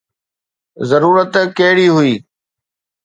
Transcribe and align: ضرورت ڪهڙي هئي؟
ضرورت 0.89 1.33
ڪهڙي 1.57 1.87
هئي؟ 1.95 2.13